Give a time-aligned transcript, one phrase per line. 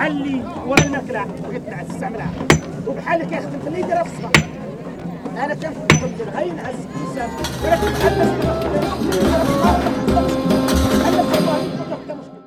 [0.00, 2.32] بحال اللي ورا الماكله بغيت تستعملها
[2.86, 4.32] وبحال اللي كيخدم في اللي يديرها في الصباح
[5.44, 5.86] انا كنفهم
[6.36, 7.30] غير نعس الانسان
[7.64, 8.36] ولكن بحال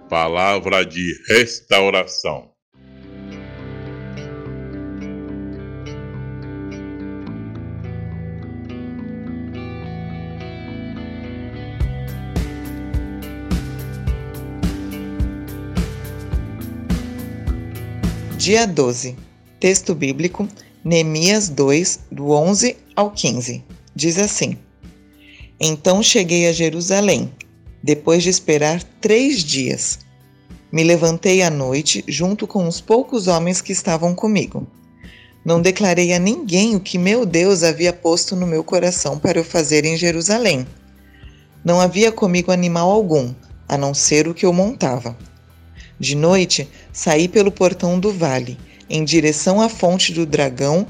[0.09, 2.52] Palavra de restauração.
[18.44, 19.16] Dia 12.
[19.58, 20.46] Texto bíblico,
[20.84, 23.64] Neemias 2, do 11 ao 15.
[23.96, 24.58] Diz assim:
[25.58, 27.32] Então cheguei a Jerusalém,
[27.82, 30.00] depois de esperar três dias.
[30.70, 34.66] Me levantei à noite junto com os poucos homens que estavam comigo.
[35.42, 39.44] Não declarei a ninguém o que meu Deus havia posto no meu coração para eu
[39.44, 40.66] fazer em Jerusalém.
[41.64, 43.32] Não havia comigo animal algum,
[43.66, 45.16] a não ser o que eu montava.
[45.98, 48.58] De noite, saí pelo portão do vale,
[48.90, 50.86] em direção à fonte do dragão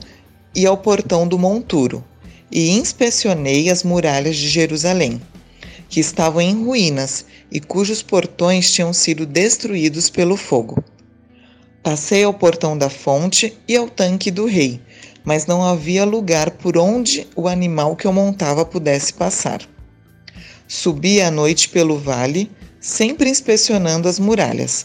[0.55, 2.05] e ao portão do monturo,
[2.51, 5.21] e inspecionei as muralhas de Jerusalém,
[5.89, 10.83] que estavam em ruínas e cujos portões tinham sido destruídos pelo fogo.
[11.83, 14.81] Passei ao portão da fonte e ao tanque do rei,
[15.23, 19.61] mas não havia lugar por onde o animal que eu montava pudesse passar.
[20.67, 22.51] Subi à noite pelo vale,
[22.85, 24.85] sempre inspecionando as muralhas.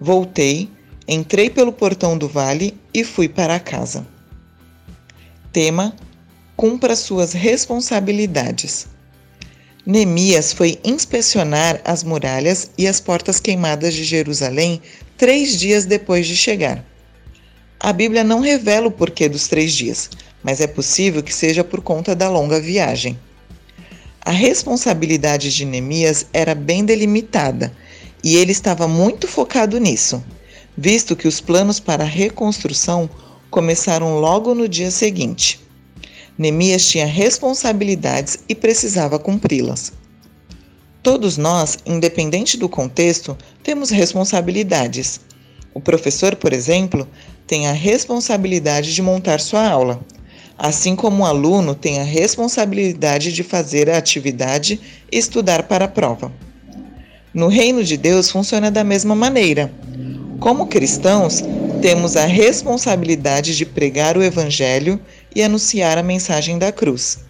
[0.00, 0.70] Voltei,
[1.08, 4.06] entrei pelo portão do vale e fui para casa.
[5.52, 5.96] Tema:
[6.56, 8.86] Cumpra suas responsabilidades.
[9.84, 14.80] Neemias foi inspecionar as muralhas e as portas queimadas de Jerusalém
[15.16, 16.84] três dias depois de chegar.
[17.80, 20.08] A Bíblia não revela o porquê dos três dias,
[20.40, 23.18] mas é possível que seja por conta da longa viagem.
[24.28, 27.74] A responsabilidade de Neemias era bem delimitada
[28.22, 30.22] e ele estava muito focado nisso,
[30.76, 33.08] visto que os planos para a reconstrução
[33.50, 35.58] começaram logo no dia seguinte.
[36.36, 39.94] Neemias tinha responsabilidades e precisava cumpri-las.
[41.02, 45.22] Todos nós, independente do contexto, temos responsabilidades.
[45.72, 47.08] O professor, por exemplo,
[47.46, 49.98] tem a responsabilidade de montar sua aula
[50.58, 54.80] assim como o aluno tem a responsabilidade de fazer a atividade
[55.10, 56.32] e estudar para a prova.
[57.32, 59.72] No reino de Deus funciona da mesma maneira.
[60.40, 61.44] Como cristãos,
[61.80, 65.00] temos a responsabilidade de pregar o Evangelho
[65.34, 67.20] e anunciar a mensagem da cruz.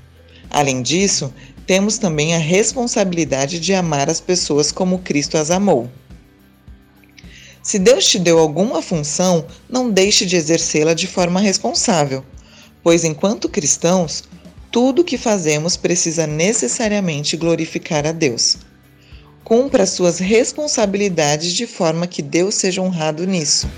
[0.51, 1.33] Além disso,
[1.67, 5.91] temos também a responsabilidade de amar as pessoas como Cristo as amou.
[7.63, 12.25] Se Deus te deu alguma função, não deixe de exercê-la de forma responsável
[12.89, 14.25] pois enquanto cristãos,
[14.71, 18.57] tudo o que fazemos precisa necessariamente glorificar a Deus.
[19.45, 23.69] Cumpra suas responsabilidades de forma que Deus seja honrado nisso.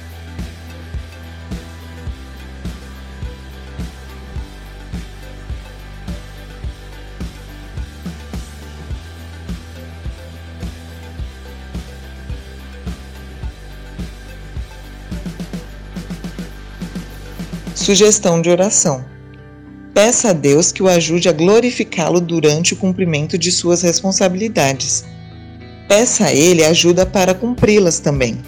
[17.81, 19.03] Sugestão de oração.
[19.95, 25.03] Peça a Deus que o ajude a glorificá-lo durante o cumprimento de suas responsabilidades.
[25.89, 28.39] Peça a Ele ajuda para cumpri-las também.